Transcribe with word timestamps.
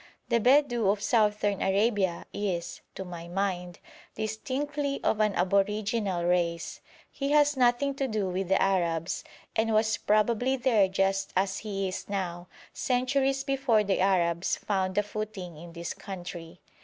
The 0.29 0.39
Bedou 0.39 0.89
of 0.91 0.99
Southern 0.99 1.61
Arabia 1.61 2.25
is, 2.33 2.81
to 2.95 3.05
my 3.05 3.27
mind, 3.27 3.77
distinctly 4.15 4.99
of 5.03 5.19
an 5.19 5.35
aboriginal 5.35 6.25
race. 6.25 6.81
He 7.11 7.29
has 7.33 7.55
nothing 7.55 7.93
to 7.97 8.07
do 8.07 8.27
with 8.27 8.47
the 8.47 8.59
Arabs, 8.59 9.23
and 9.55 9.75
was 9.75 9.97
probably 9.97 10.55
there 10.57 10.87
just 10.87 11.31
as 11.35 11.59
he 11.59 11.87
is 11.87 12.09
now, 12.09 12.47
centuries 12.73 13.43
before 13.43 13.83
the 13.83 13.99
Arabs 13.99 14.55
found 14.57 14.97
a 14.97 15.03
footing 15.03 15.55
in 15.55 15.73
this 15.73 15.93
country. 15.93 16.61